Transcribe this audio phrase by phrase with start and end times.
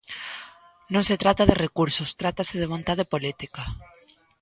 [0.93, 3.63] Non se trata de recursos, trátase de vontade política.